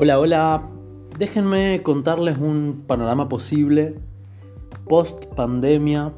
[0.00, 0.62] Hola, hola.
[1.18, 3.96] Déjenme contarles un panorama posible
[4.86, 6.12] post pandemia,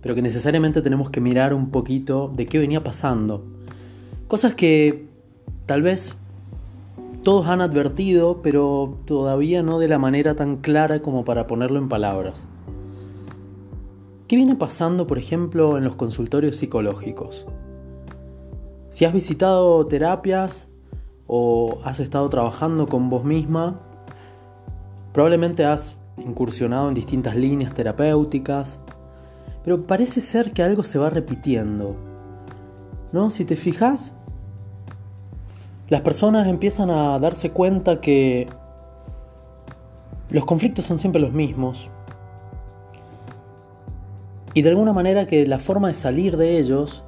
[0.00, 3.42] pero que necesariamente tenemos que mirar un poquito de qué venía pasando.
[4.28, 5.08] Cosas que
[5.66, 6.14] tal vez
[7.24, 11.88] todos han advertido, pero todavía no de la manera tan clara como para ponerlo en
[11.88, 12.44] palabras.
[14.28, 17.44] ¿Qué viene pasando, por ejemplo, en los consultorios psicológicos?
[18.90, 20.68] Si has visitado terapias,
[21.26, 23.80] o has estado trabajando con vos misma,
[25.12, 28.80] probablemente has incursionado en distintas líneas terapéuticas,
[29.64, 31.96] pero parece ser que algo se va repitiendo.
[33.12, 33.30] ¿No?
[33.30, 34.12] Si te fijas,
[35.88, 38.48] las personas empiezan a darse cuenta que
[40.30, 41.88] los conflictos son siempre los mismos.
[44.52, 47.04] Y de alguna manera que la forma de salir de ellos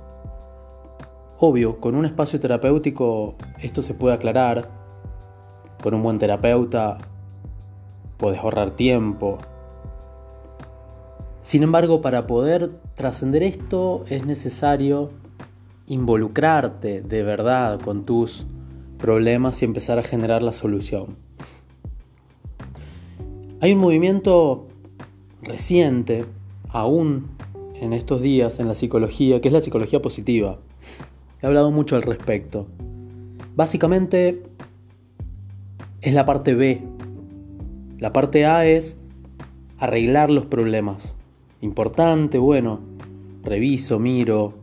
[1.38, 4.70] Obvio, con un espacio terapéutico esto se puede aclarar.
[5.82, 6.98] Con un buen terapeuta
[8.16, 9.38] puedes ahorrar tiempo.
[11.42, 15.10] Sin embargo, para poder trascender esto es necesario
[15.86, 18.46] involucrarte de verdad con tus
[18.98, 21.16] problemas y empezar a generar la solución.
[23.60, 24.66] Hay un movimiento
[25.42, 26.24] reciente,
[26.70, 27.28] aún
[27.74, 30.58] en estos días, en la psicología, que es la psicología positiva.
[31.46, 32.66] He hablado mucho al respecto.
[33.54, 34.42] Básicamente
[36.00, 36.82] es la parte B.
[38.00, 38.96] La parte A es
[39.78, 41.14] arreglar los problemas.
[41.60, 42.80] Importante, bueno,
[43.44, 44.54] reviso, miro,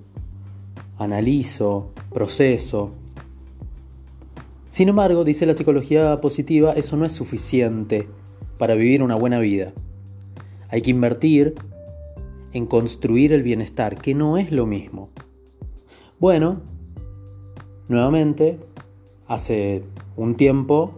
[0.98, 2.92] analizo, proceso.
[4.68, 8.09] Sin embargo, dice la psicología positiva, eso no es suficiente
[8.58, 9.72] para vivir una buena vida.
[10.68, 11.56] Hay que invertir
[12.52, 15.08] en construir el bienestar, que no es lo mismo.
[16.20, 16.72] Bueno,
[17.88, 18.59] nuevamente,
[19.28, 19.84] hace
[20.16, 20.94] un tiempo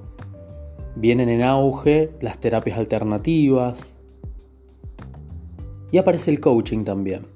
[0.95, 3.93] vienen en auge las terapias alternativas
[5.91, 7.27] y aparece el coaching también.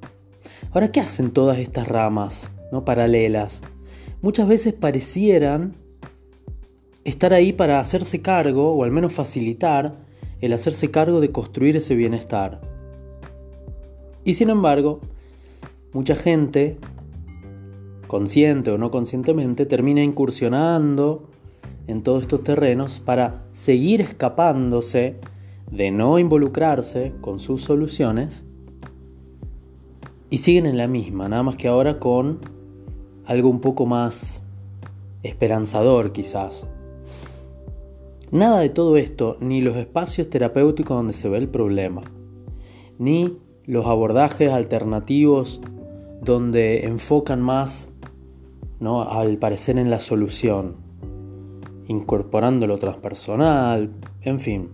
[0.71, 3.61] Ahora, ¿qué hacen todas estas ramas no paralelas?
[4.21, 5.73] Muchas veces parecieran
[7.03, 9.93] estar ahí para hacerse cargo o al menos facilitar
[10.41, 12.61] el hacerse cargo de construir ese bienestar.
[14.23, 14.99] Y sin embargo,
[15.93, 16.77] mucha gente
[18.09, 21.29] consciente o no conscientemente, termina incursionando
[21.85, 25.17] en todos estos terrenos para seguir escapándose
[25.71, 28.43] de no involucrarse con sus soluciones
[30.31, 32.39] y siguen en la misma, nada más que ahora con
[33.25, 34.41] algo un poco más
[35.21, 36.65] esperanzador quizás.
[38.31, 42.01] Nada de todo esto, ni los espacios terapéuticos donde se ve el problema,
[42.97, 45.61] ni los abordajes alternativos
[46.23, 47.89] donde enfocan más
[48.79, 49.01] ¿no?
[49.03, 50.75] al parecer en la solución,
[51.87, 53.91] incorporando lo transpersonal,
[54.21, 54.69] en fin,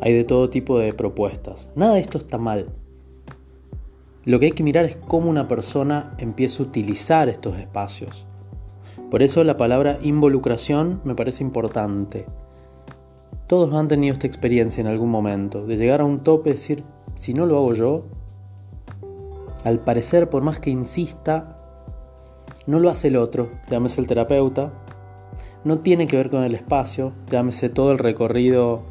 [0.00, 1.68] hay de todo tipo de propuestas.
[1.74, 2.68] Nada de esto está mal.
[4.24, 8.26] Lo que hay que mirar es cómo una persona empieza a utilizar estos espacios.
[9.10, 12.26] Por eso la palabra involucración me parece importante.
[13.46, 16.84] Todos han tenido esta experiencia en algún momento, de llegar a un tope y decir,
[17.14, 18.04] si no lo hago yo,
[19.62, 21.53] al parecer por más que insista,
[22.66, 24.72] no lo hace el otro, llámese el terapeuta,
[25.64, 28.82] no tiene que ver con el espacio, llámese todo el recorrido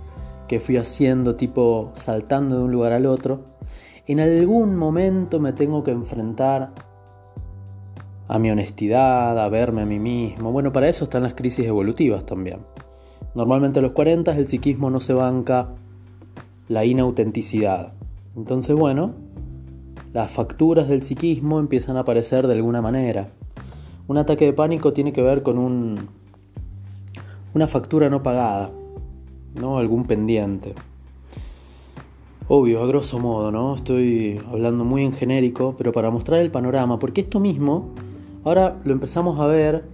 [0.47, 3.45] que fui haciendo, tipo saltando de un lugar al otro.
[4.07, 6.71] En algún momento me tengo que enfrentar
[8.27, 10.51] a mi honestidad, a verme a mí mismo.
[10.51, 12.59] Bueno, para eso están las crisis evolutivas también.
[13.35, 15.69] Normalmente a los 40 el psiquismo no se banca
[16.67, 17.93] la inautenticidad.
[18.35, 19.13] Entonces, bueno,
[20.13, 23.29] las facturas del psiquismo empiezan a aparecer de alguna manera.
[24.07, 26.09] Un ataque de pánico tiene que ver con un,
[27.53, 28.71] una factura no pagada,
[29.55, 29.77] ¿no?
[29.77, 30.73] Algún pendiente.
[32.49, 33.75] Obvio, a grosso modo, ¿no?
[33.75, 37.91] Estoy hablando muy en genérico, pero para mostrar el panorama, porque esto mismo
[38.43, 39.85] ahora lo empezamos a ver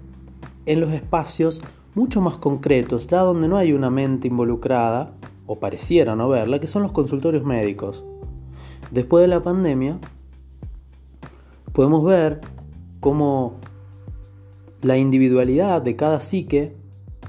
[0.66, 1.62] en los espacios
[1.94, 5.12] mucho más concretos, ya donde no hay una mente involucrada,
[5.46, 8.04] o pareciera no verla, que son los consultorios médicos.
[8.92, 9.98] Después de la pandemia,
[11.74, 12.42] podemos ver
[13.00, 13.59] cómo
[14.82, 16.76] la individualidad de cada psique,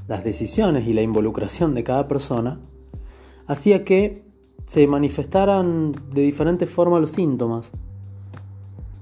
[0.06, 2.61] las decisiones y la involucración de cada persona,
[3.47, 4.23] hacía que
[4.67, 7.73] se manifestaran de diferentes formas los síntomas.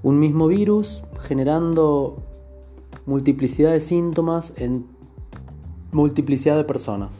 [0.01, 2.23] Un mismo virus generando
[3.05, 4.85] multiplicidad de síntomas en
[5.91, 7.13] multiplicidad de personas.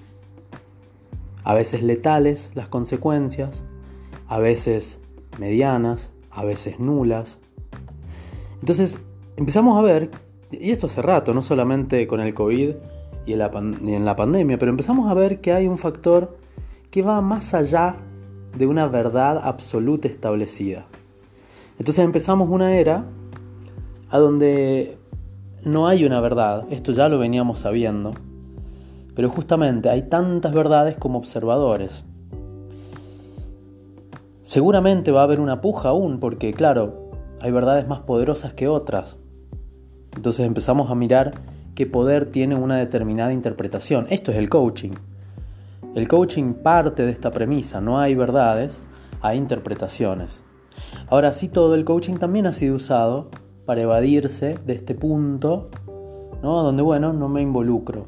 [1.43, 3.63] A veces letales las consecuencias,
[4.27, 4.99] a veces
[5.39, 7.37] medianas, a veces nulas.
[8.61, 8.97] Entonces
[9.35, 10.11] empezamos a ver
[10.51, 12.72] y esto hace rato, no solamente con el COVID
[13.25, 16.38] y en, la pandemia, pero empezamos a ver que hay un factor
[16.90, 17.98] que va más allá
[18.57, 20.88] de una verdad absoluta establecida.
[21.78, 23.06] Entonces empezamos una era
[24.10, 24.98] a donde
[25.63, 28.13] no hay una verdad, esto ya lo veníamos sabiendo,
[29.16, 32.04] pero justamente hay tantas verdades como observadores.
[34.42, 39.19] Seguramente va a haber una puja aún, porque claro, hay verdades más poderosas que otras.
[40.15, 41.33] Entonces empezamos a mirar
[41.75, 44.07] qué poder tiene una determinada interpretación.
[44.09, 44.91] Esto es el coaching.
[45.95, 48.83] El coaching parte de esta premisa, no hay verdades,
[49.21, 50.41] hay interpretaciones.
[51.09, 53.29] Ahora sí, todo el coaching también ha sido usado
[53.65, 55.69] para evadirse de este punto,
[56.41, 56.63] ¿no?
[56.63, 58.07] Donde, bueno, no me involucro.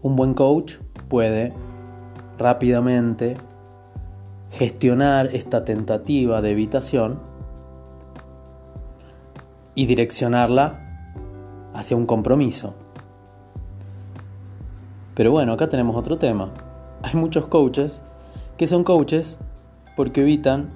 [0.00, 0.76] Un buen coach
[1.08, 1.52] puede
[2.38, 3.36] rápidamente
[4.50, 7.20] gestionar esta tentativa de evitación
[9.74, 10.80] y direccionarla
[11.74, 12.74] hacia un compromiso.
[15.14, 16.50] Pero bueno, acá tenemos otro tema.
[17.02, 18.02] Hay muchos coaches
[18.56, 19.38] que son coaches
[19.96, 20.70] porque evitan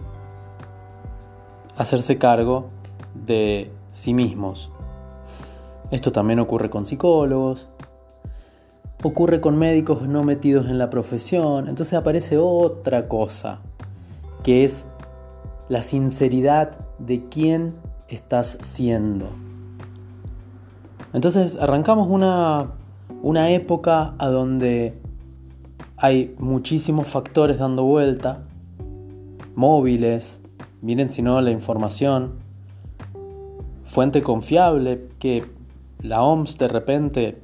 [1.77, 2.69] hacerse cargo
[3.15, 4.71] de sí mismos.
[5.91, 7.69] Esto también ocurre con psicólogos,
[9.03, 13.61] ocurre con médicos no metidos en la profesión, entonces aparece otra cosa,
[14.43, 14.87] que es
[15.69, 17.75] la sinceridad de quién
[18.09, 19.29] estás siendo.
[21.13, 22.73] Entonces arrancamos una,
[23.23, 24.99] una época a donde
[25.97, 28.43] hay muchísimos factores dando vuelta,
[29.55, 30.41] móviles,
[30.83, 32.35] miren si no la información,
[33.87, 35.45] fuente confiable, que
[36.03, 37.39] la OMS de repente,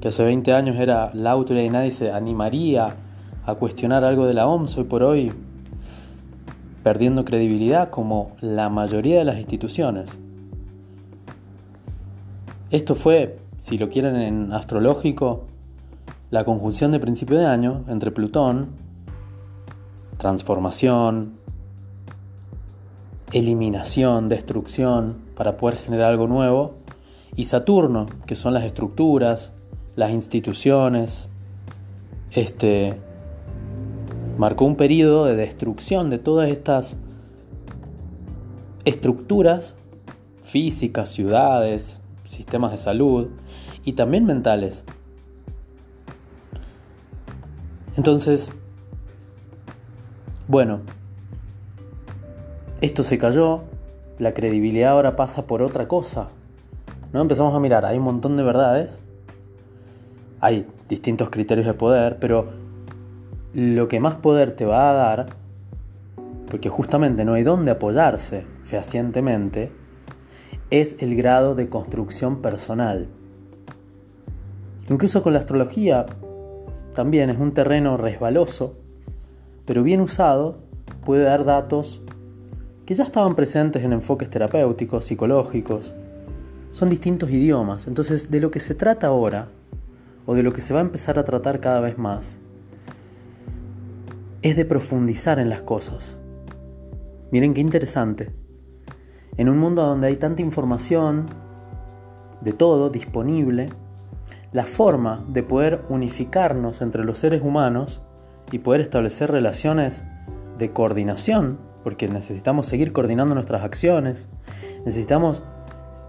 [0.00, 2.96] que hace 20 años era la autoridad y nadie se animaría
[3.44, 5.32] a cuestionar algo de la OMS, hoy por hoy
[6.84, 10.16] perdiendo credibilidad como la mayoría de las instituciones.
[12.70, 15.46] Esto fue, si lo quieren en astrológico,
[16.30, 18.68] la conjunción de principio de año entre Plutón,
[20.18, 21.32] transformación,
[23.32, 26.74] eliminación, destrucción, para poder generar algo nuevo,
[27.34, 29.52] y Saturno, que son las estructuras,
[29.96, 31.30] las instituciones,
[32.32, 33.00] este,
[34.36, 36.96] marcó un periodo de destrucción de todas estas
[38.84, 39.76] estructuras
[40.42, 43.28] físicas, ciudades, sistemas de salud
[43.84, 44.84] y también mentales.
[47.96, 48.50] Entonces,
[50.48, 50.80] bueno,
[52.80, 53.62] esto se cayó,
[54.18, 56.28] la credibilidad ahora pasa por otra cosa.
[57.12, 57.20] ¿No?
[57.20, 59.00] Empezamos a mirar, hay un montón de verdades,
[60.40, 62.63] hay distintos criterios de poder, pero
[63.54, 65.26] lo que más poder te va a dar,
[66.50, 69.70] porque justamente no hay dónde apoyarse fehacientemente,
[70.70, 73.06] es el grado de construcción personal.
[74.90, 76.06] Incluso con la astrología
[76.92, 78.74] también es un terreno resbaloso,
[79.66, 80.58] pero bien usado
[81.04, 82.02] puede dar datos
[82.86, 85.94] que ya estaban presentes en enfoques terapéuticos, psicológicos.
[86.70, 87.86] Son distintos idiomas.
[87.86, 89.48] Entonces, de lo que se trata ahora,
[90.26, 92.38] o de lo que se va a empezar a tratar cada vez más,
[94.44, 96.20] es de profundizar en las cosas.
[97.30, 98.30] Miren qué interesante.
[99.38, 101.24] En un mundo donde hay tanta información,
[102.42, 103.70] de todo disponible,
[104.52, 108.02] la forma de poder unificarnos entre los seres humanos
[108.52, 110.04] y poder establecer relaciones
[110.58, 114.28] de coordinación porque necesitamos seguir coordinando nuestras acciones,
[114.84, 115.42] necesitamos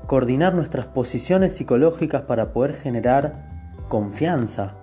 [0.08, 4.76] coordinar nuestras posiciones psicológicas para poder generar confianza.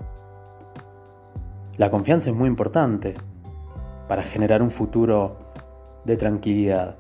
[1.77, 3.15] La confianza es muy importante
[4.13, 5.39] para generar un futuro
[6.05, 6.97] de tranquilidad.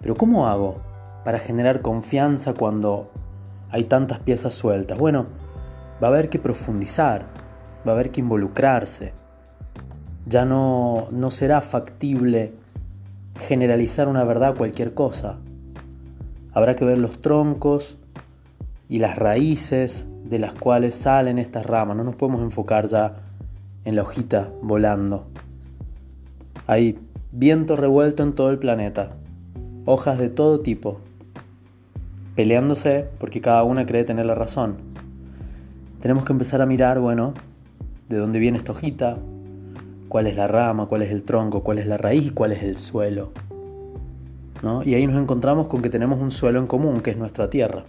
[0.00, 0.80] Pero ¿cómo hago
[1.26, 3.10] para generar confianza cuando
[3.68, 4.96] hay tantas piezas sueltas?
[4.96, 5.26] Bueno,
[6.02, 7.26] va a haber que profundizar,
[7.86, 9.12] va a haber que involucrarse.
[10.24, 12.54] Ya no, no será factible
[13.38, 15.38] generalizar una verdad cualquier cosa.
[16.54, 17.98] Habrá que ver los troncos
[18.88, 21.94] y las raíces de las cuales salen estas ramas.
[21.94, 23.16] No nos podemos enfocar ya
[23.84, 25.31] en la hojita volando.
[26.72, 26.98] Hay
[27.32, 29.10] viento revuelto en todo el planeta,
[29.84, 31.00] hojas de todo tipo,
[32.34, 34.76] peleándose porque cada una cree tener la razón.
[36.00, 37.34] Tenemos que empezar a mirar, bueno,
[38.08, 39.18] de dónde viene esta hojita,
[40.08, 42.78] cuál es la rama, cuál es el tronco, cuál es la raíz, cuál es el
[42.78, 43.32] suelo.
[44.62, 44.82] ¿no?
[44.82, 47.84] Y ahí nos encontramos con que tenemos un suelo en común, que es nuestra tierra.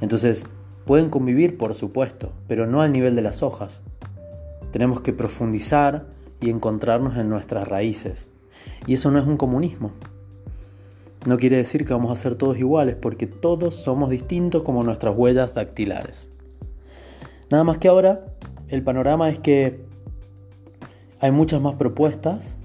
[0.00, 0.46] Entonces,
[0.84, 3.82] pueden convivir, por supuesto, pero no al nivel de las hojas.
[4.72, 8.28] Tenemos que profundizar y encontrarnos en nuestras raíces.
[8.86, 9.92] Y eso no es un comunismo.
[11.26, 15.16] No quiere decir que vamos a ser todos iguales, porque todos somos distintos como nuestras
[15.16, 16.32] huellas dactilares.
[17.50, 18.26] Nada más que ahora
[18.68, 19.80] el panorama es que
[21.20, 22.56] hay muchas más propuestas,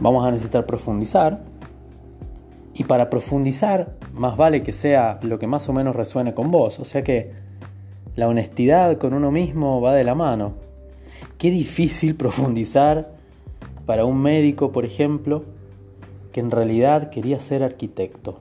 [0.00, 1.42] vamos a necesitar profundizar,
[2.78, 6.78] y para profundizar, más vale que sea lo que más o menos resuene con vos.
[6.78, 7.32] O sea que
[8.14, 10.54] la honestidad con uno mismo va de la mano.
[11.38, 13.16] Qué difícil profundizar
[13.86, 15.44] para un médico, por ejemplo,
[16.32, 18.38] que en realidad quería ser arquitecto.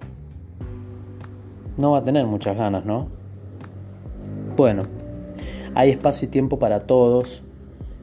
[1.77, 3.07] No va a tener muchas ganas, ¿no?
[4.55, 4.83] Bueno,
[5.75, 7.43] hay espacio y tiempo para todos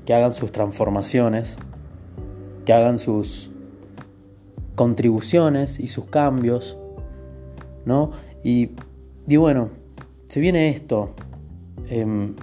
[0.06, 1.58] que hagan sus transformaciones,
[2.64, 3.50] que hagan sus
[4.74, 6.78] contribuciones y sus cambios,
[7.84, 8.12] ¿no?
[8.42, 8.70] Y,
[9.26, 9.70] y bueno,
[10.28, 11.10] se viene esto.
[11.88, 12.34] Em,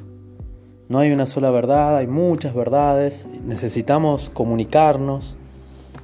[0.91, 5.37] no hay una sola verdad, hay muchas verdades, necesitamos comunicarnos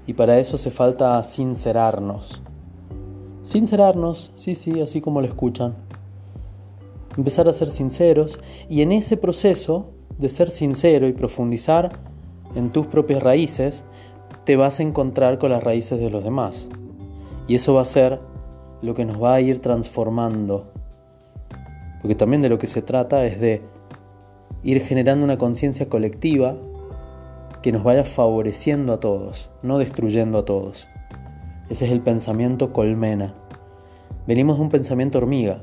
[0.06, 2.42] y para eso hace falta sincerarnos.
[3.44, 5.76] Sincerarnos, sí, sí, así como lo escuchan.
[7.18, 8.40] Empezar a ser sinceros
[8.70, 11.92] y en ese proceso de ser sincero y profundizar
[12.56, 13.84] en tus propias raíces,
[14.46, 16.70] te vas a encontrar con las raíces de los demás.
[17.50, 18.22] Y eso va a ser
[18.82, 20.72] lo que nos va a ir transformando.
[22.02, 23.76] Porque también de lo que se trata es de
[24.68, 26.58] ir generando una conciencia colectiva
[27.62, 30.90] que nos vaya favoreciendo a todos, no destruyendo a todos.
[31.70, 33.34] Ese es el pensamiento colmena.
[34.28, 35.62] Venimos de un pensamiento hormiga,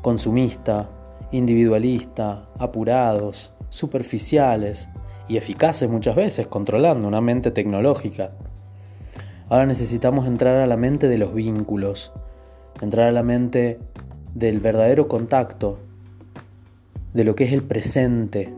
[0.00, 0.88] consumista,
[1.30, 4.88] individualista, apurados, superficiales,
[5.28, 8.32] y eficaces muchas veces, controlando una mente tecnológica.
[9.50, 12.12] Ahora necesitamos entrar a la mente de los vínculos,
[12.80, 13.78] entrar a la mente
[14.34, 15.80] del verdadero contacto,
[17.14, 18.52] de lo que es el presente,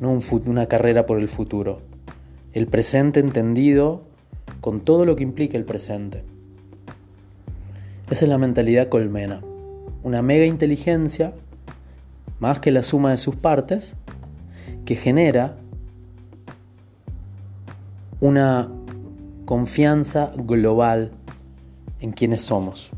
[0.00, 1.80] no una carrera por el futuro.
[2.52, 4.02] El presente entendido
[4.60, 6.24] con todo lo que implica el presente.
[8.10, 9.40] Esa es la mentalidad colmena,
[10.02, 11.32] una mega inteligencia,
[12.38, 13.96] más que la suma de sus partes,
[14.84, 15.56] que genera
[18.20, 18.70] una
[19.46, 21.10] confianza global
[22.00, 22.90] en quienes somos.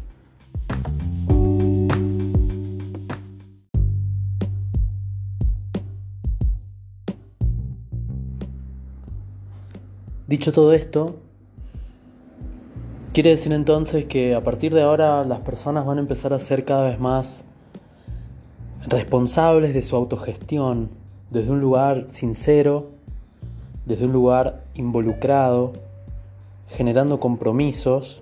[10.26, 11.14] Dicho todo esto,
[13.12, 16.64] quiere decir entonces que a partir de ahora las personas van a empezar a ser
[16.64, 17.44] cada vez más
[18.88, 20.90] responsables de su autogestión,
[21.30, 22.90] desde un lugar sincero,
[23.84, 25.74] desde un lugar involucrado,
[26.70, 28.20] generando compromisos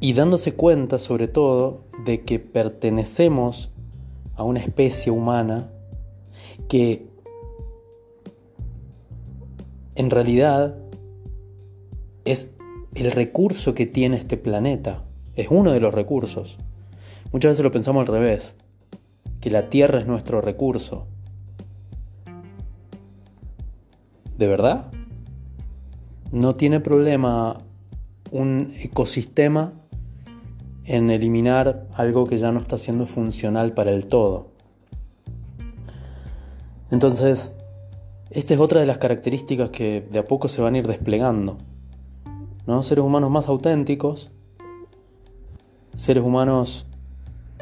[0.00, 3.70] y dándose cuenta sobre todo de que pertenecemos
[4.36, 5.68] a una especie humana
[6.66, 7.13] que
[9.94, 10.76] en realidad
[12.24, 12.50] es
[12.94, 16.58] el recurso que tiene este planeta, es uno de los recursos.
[17.32, 18.54] Muchas veces lo pensamos al revés,
[19.40, 21.06] que la Tierra es nuestro recurso,
[24.38, 24.86] ¿De verdad?
[26.32, 27.58] No tiene problema
[28.32, 29.72] un ecosistema
[30.84, 34.48] en eliminar algo que ya no está siendo funcional para el todo.
[36.90, 37.54] Entonces,
[38.34, 41.56] esta es otra de las características que de a poco se van a ir desplegando.
[42.66, 42.82] ¿no?
[42.82, 44.32] Seres humanos más auténticos,
[45.96, 46.84] seres humanos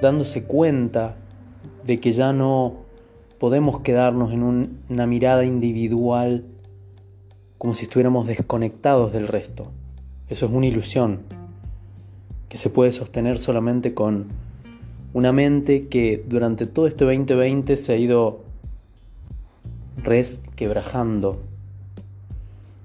[0.01, 1.17] dándose cuenta
[1.87, 2.77] de que ya no
[3.39, 6.45] podemos quedarnos en una mirada individual
[7.59, 9.71] como si estuviéramos desconectados del resto.
[10.29, 11.21] Eso es una ilusión
[12.49, 14.29] que se puede sostener solamente con
[15.13, 18.52] una mente que durante todo este 2020 se ha ido
[20.03, 21.43] resquebrajando.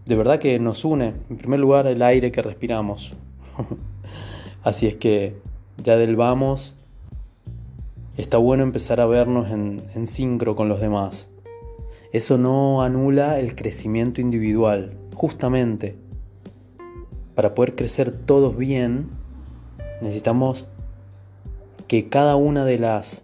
[0.06, 3.14] De verdad que nos une, en primer lugar, el aire que respiramos.
[4.64, 5.36] Así es que
[5.84, 6.76] ya del vamos,
[8.18, 11.30] está bueno empezar a vernos en, en sincro con los demás.
[12.14, 14.98] Eso no anula el crecimiento individual.
[15.14, 15.98] Justamente,
[17.36, 19.10] para poder crecer todos bien,
[20.02, 20.68] necesitamos
[21.88, 23.24] que cada una de las,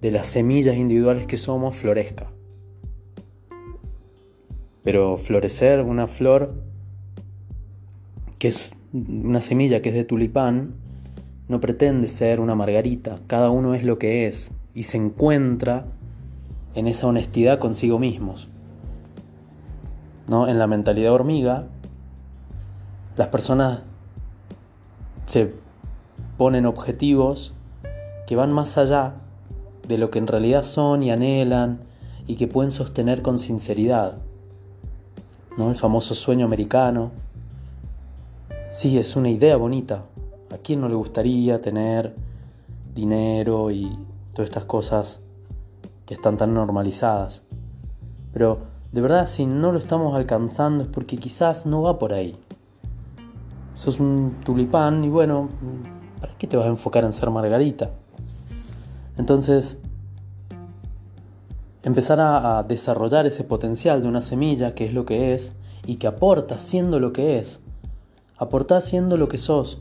[0.00, 2.31] de las semillas individuales que somos florezca.
[4.82, 6.54] Pero florecer una flor
[8.38, 10.74] que es una semilla que es de tulipán,
[11.48, 15.86] no pretende ser una margarita, cada uno es lo que es y se encuentra
[16.74, 18.48] en esa honestidad consigo mismos.
[20.28, 20.48] ¿no?
[20.48, 21.68] En la mentalidad hormiga,
[23.16, 23.82] las personas
[25.26, 25.52] se
[26.38, 27.54] ponen objetivos
[28.26, 29.14] que van más allá
[29.86, 31.80] de lo que en realidad son y anhelan
[32.26, 34.18] y que pueden sostener con sinceridad.
[35.56, 35.70] ¿No?
[35.70, 37.10] El famoso sueño americano.
[38.70, 40.04] Sí, es una idea bonita.
[40.52, 42.14] ¿A quién no le gustaría tener
[42.94, 43.98] dinero y
[44.34, 45.20] todas estas cosas
[46.06, 47.42] que están tan normalizadas.
[48.32, 48.58] Pero
[48.92, 52.38] de verdad, si no lo estamos alcanzando es porque quizás no va por ahí.
[53.74, 55.48] Sos un tulipán y bueno,
[56.20, 57.90] ¿para qué te vas a enfocar en ser margarita?
[59.16, 59.78] Entonces,
[61.82, 65.52] empezar a, desarrollar ese potencial de una semilla, que es lo que es,
[65.86, 67.60] y que aporta siendo lo que es.
[68.36, 69.80] Aporta siendo lo que sos,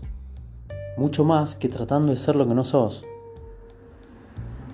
[0.98, 3.04] mucho más que tratando de ser lo que no sos.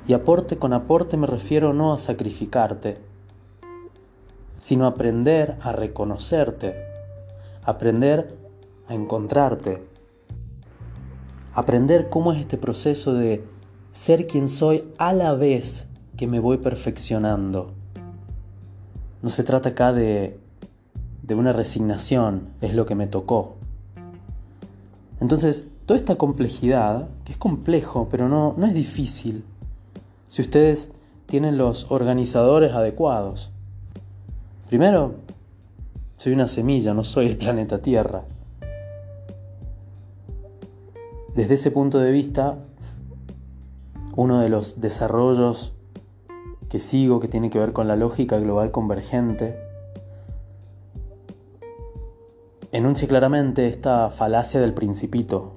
[0.07, 2.97] Y aporte con aporte me refiero no a sacrificarte,
[4.57, 6.75] sino aprender a reconocerte,
[7.63, 8.35] aprender
[8.87, 9.83] a encontrarte,
[11.53, 13.43] aprender cómo es este proceso de
[13.91, 17.73] ser quien soy a la vez que me voy perfeccionando.
[19.21, 20.39] No se trata acá de,
[21.21, 23.55] de una resignación, es lo que me tocó.
[25.21, 29.45] Entonces, toda esta complejidad, que es complejo, pero no, no es difícil,
[30.27, 30.89] si ustedes
[31.27, 33.51] tienen los organizadores adecuados.
[34.67, 35.15] Primero,
[36.17, 38.23] soy una semilla, no soy el planeta Tierra.
[41.35, 42.57] Desde ese punto de vista,
[44.15, 45.73] uno de los desarrollos
[46.69, 49.57] que sigo, que tiene que ver con la lógica global convergente,
[52.71, 55.53] enuncia claramente esta falacia del principito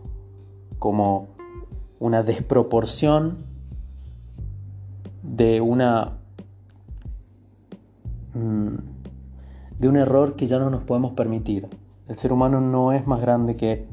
[0.79, 1.29] como
[1.99, 3.45] una desproporción
[5.23, 6.19] de una
[8.35, 8.75] mm,
[9.79, 11.69] de un error que ya no nos podemos permitir.
[12.09, 13.87] El ser humano no es más grande que,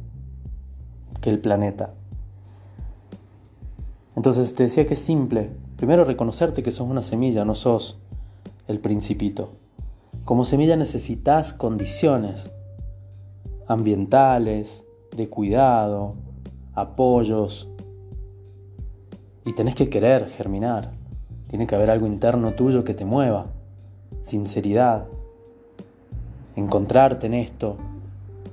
[1.22, 1.94] que el planeta.
[4.16, 5.52] Entonces te decía que es simple.
[5.78, 8.00] Primero reconocerte que sos una semilla, no sos
[8.68, 9.52] el principito.
[10.26, 12.52] Como semilla necesitas condiciones
[13.68, 14.84] ambientales,
[15.16, 16.16] de cuidado,
[16.74, 17.70] apoyos.
[19.46, 20.92] Y tenés que querer germinar.
[21.48, 23.48] Tiene que haber algo interno tuyo que te mueva.
[24.24, 25.06] Sinceridad.
[26.56, 27.78] Encontrarte en esto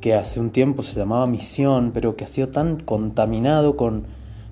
[0.01, 4.05] que hace un tiempo se llamaba misión, pero que ha sido tan contaminado con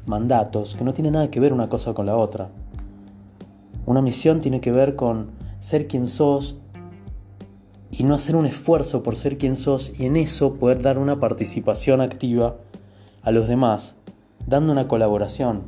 [0.07, 2.49] mandatos que no tiene nada que ver una cosa con la otra.
[3.85, 6.57] Una misión tiene que ver con ser quien sos
[7.91, 11.19] y no hacer un esfuerzo por ser quien sos y en eso poder dar una
[11.19, 12.57] participación activa
[13.23, 13.95] a los demás,
[14.47, 15.63] dando una colaboración.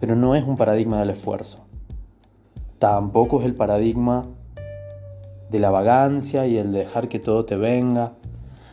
[0.00, 1.64] Pero no es un paradigma del esfuerzo.
[2.78, 4.26] Tampoco es el paradigma
[5.50, 8.12] de la vagancia y el de dejar que todo te venga.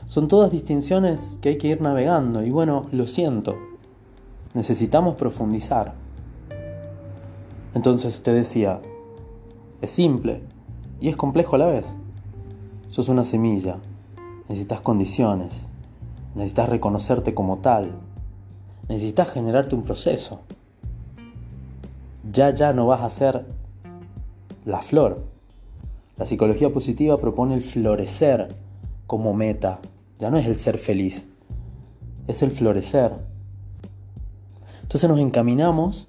[0.08, 3.56] Son todas distinciones que hay que ir navegando y bueno, lo siento,
[4.54, 6.05] necesitamos profundizar.
[7.76, 8.80] Entonces te decía,
[9.82, 10.42] es simple
[11.02, 11.96] y es complejo a la vez.
[12.88, 13.78] Sos una semilla,
[14.48, 15.66] necesitas condiciones,
[16.36, 17.92] necesitas reconocerte como tal,
[18.88, 20.40] necesitas generarte un proceso.
[22.32, 23.46] Ya, ya no vas a ser
[24.64, 25.26] la flor.
[26.16, 28.56] La psicología positiva propone el florecer
[29.06, 29.80] como meta,
[30.18, 31.28] ya no es el ser feliz,
[32.28, 33.12] es el florecer.
[34.82, 36.08] Entonces nos encaminamos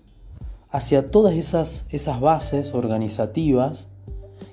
[0.76, 3.88] hacia todas esas, esas bases organizativas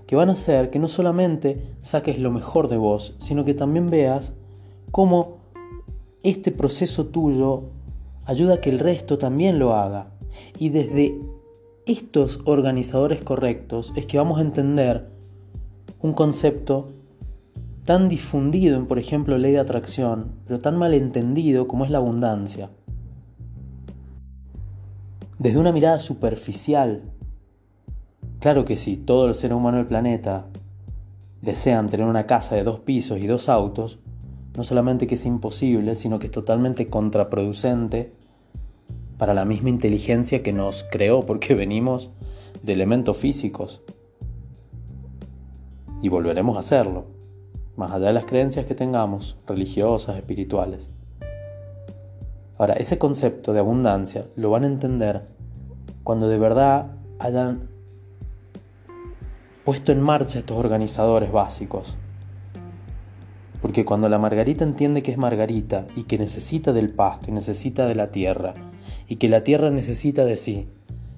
[0.07, 3.87] que van a hacer que no solamente saques lo mejor de vos, sino que también
[3.87, 4.31] veas
[4.89, 5.39] cómo
[6.23, 7.63] este proceso tuyo
[8.23, 10.13] ayuda a que el resto también lo haga.
[10.57, 11.19] Y desde
[11.85, 15.09] estos organizadores correctos es que vamos a entender
[15.99, 16.87] un concepto
[17.83, 21.97] tan difundido en, por ejemplo, ley de atracción, pero tan mal entendido como es la
[21.97, 22.69] abundancia
[25.39, 27.03] desde una mirada superficial.
[28.39, 30.47] Claro que si todo el ser humano del planeta
[31.41, 33.99] desean tener una casa de dos pisos y dos autos,
[34.55, 38.13] no solamente que es imposible, sino que es totalmente contraproducente
[39.17, 42.11] para la misma inteligencia que nos creó, porque venimos
[42.61, 43.81] de elementos físicos.
[46.01, 47.05] Y volveremos a hacerlo,
[47.77, 50.91] más allá de las creencias que tengamos, religiosas, espirituales.
[52.57, 55.25] Ahora, ese concepto de abundancia lo van a entender
[56.03, 57.69] cuando de verdad hayan
[59.63, 61.95] puesto en marcha estos organizadores básicos.
[63.61, 67.85] Porque cuando la margarita entiende que es margarita y que necesita del pasto y necesita
[67.85, 68.53] de la tierra
[69.07, 70.67] y que la tierra necesita de sí,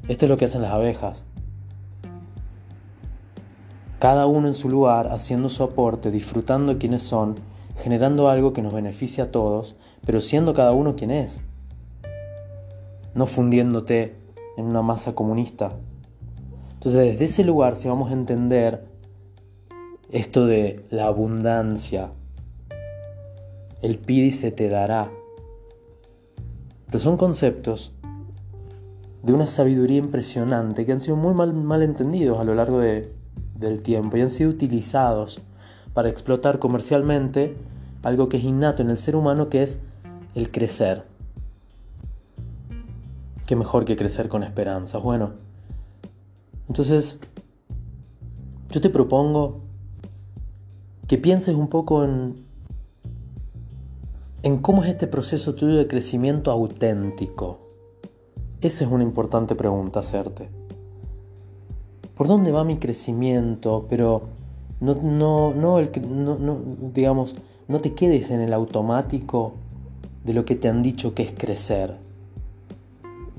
[0.08, 1.24] esto es lo que hacen las abejas.
[3.98, 7.36] Cada uno en su lugar, haciendo su aporte, disfrutando quienes son,
[7.76, 11.42] generando algo que nos beneficie a todos, pero siendo cada uno quien es.
[13.14, 14.16] No fundiéndote
[14.58, 15.72] en una masa comunista.
[16.74, 18.86] Entonces desde ese lugar, si vamos a entender
[20.12, 22.12] esto de la abundancia,
[23.82, 25.12] el pide y se te dará,
[26.88, 27.92] pero son conceptos
[29.24, 33.12] de una sabiduría impresionante que han sido muy mal, mal entendidos a lo largo de,
[33.56, 35.42] del tiempo y han sido utilizados
[35.95, 37.55] para explotar comercialmente
[38.03, 39.79] algo que es innato en el ser humano que es
[40.36, 41.05] el crecer.
[43.47, 44.97] Qué mejor que crecer con esperanza.
[44.97, 45.31] Bueno,
[46.67, 47.17] entonces
[48.69, 49.62] yo te propongo
[51.08, 52.43] que pienses un poco en,
[54.43, 57.62] en cómo es este proceso tuyo de crecimiento auténtico.
[58.60, 60.49] Esa es una importante pregunta hacerte.
[62.15, 63.86] ¿Por dónde va mi crecimiento?
[63.89, 64.23] Pero
[64.80, 66.60] no, no, no, el, no, no,
[66.94, 67.36] digamos,
[67.68, 69.54] no te quedes en el automático
[70.24, 71.98] de lo que te han dicho que es crecer.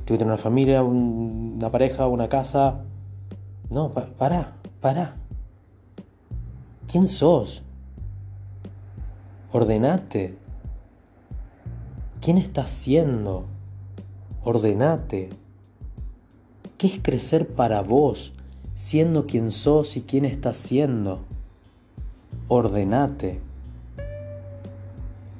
[0.04, 2.84] Tengo una familia, una pareja, una casa.
[3.70, 5.16] No, para, para.
[6.86, 7.62] ¿Quién sos?
[9.52, 10.38] Ordenate.
[12.20, 13.46] ¿Quién estás siendo?
[14.44, 15.30] Ordenate.
[16.78, 18.32] ¿Qué es crecer para vos,
[18.76, 21.20] siendo quien sos y quién estás siendo?
[22.46, 23.40] Ordenate.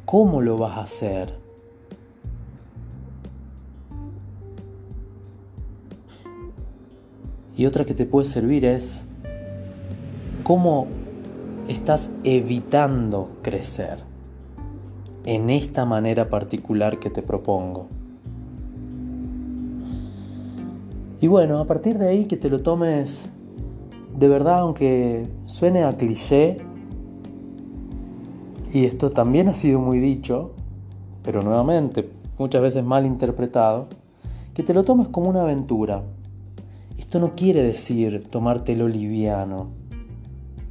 [0.06, 1.34] ¿Cómo lo vas a hacer?
[7.56, 9.04] Y otra que te puede servir es
[10.42, 10.86] cómo
[11.68, 13.98] estás evitando crecer
[15.24, 17.88] en esta manera particular que te propongo.
[21.20, 23.30] Y bueno, a partir de ahí que te lo tomes
[24.18, 26.58] de verdad, aunque suene a cliché,
[28.72, 30.52] y esto también ha sido muy dicho,
[31.22, 33.88] pero nuevamente muchas veces mal interpretado,
[34.52, 36.02] que te lo tomes como una aventura.
[36.98, 39.68] Esto no quiere decir tomártelo liviano.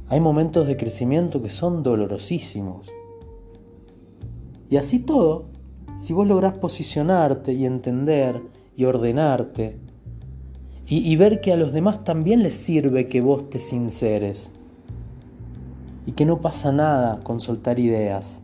[0.08, 2.88] Hay momentos de crecimiento que son dolorosísimos.
[4.70, 5.46] Y así todo,
[5.96, 8.42] si vos lográs posicionarte y entender
[8.76, 9.80] y ordenarte,
[10.88, 14.52] y, ver que a los demás también les sirve que vos te sinceres,
[16.06, 18.40] y que no pasa nada con soltar ideas.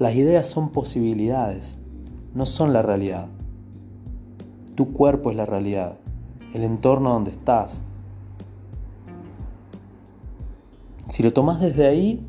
[0.00, 1.78] Las ideas son posibilidades,
[2.34, 3.28] no son la realidad.
[4.74, 5.94] Tu cuerpo es la realidad,
[6.54, 7.82] el entorno donde estás.
[11.08, 12.20] Si lo tomas desde ahí,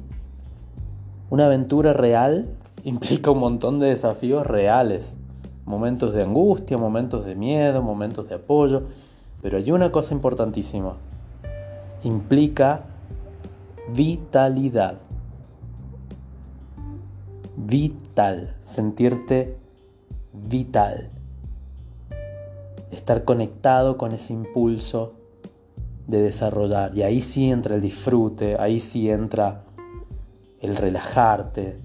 [1.32, 5.16] una aventura real implica un montón de desafíos reales,
[5.70, 8.82] momentos de angustia, momentos de miedo, momentos de apoyo,
[9.40, 10.96] pero hay una cosa importantísima,
[12.04, 12.86] implica
[13.94, 14.96] vitalidad.
[17.56, 19.58] Vital, sentirte
[20.34, 21.12] vital.
[22.90, 25.14] Estar conectado con ese impulso
[26.08, 26.98] de desarrollar.
[26.98, 29.66] Y ahí sí entra el disfrute, ahí sí entra
[30.62, 31.78] el relajarte.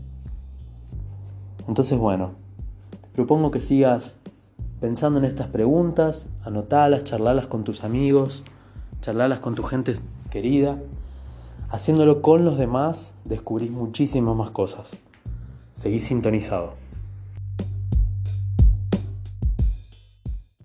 [1.69, 2.44] Entonces, bueno,
[3.15, 4.17] propongo que sigas
[4.81, 8.45] pensando en estas preguntas, anotalas, charlalas con tus amigos,
[9.01, 9.95] charlalas con tu gente
[10.31, 10.79] querida.
[11.71, 14.99] Haciéndolo con los demás, descubrís muchísimas más cosas.
[15.73, 16.84] Seguís sintonizado.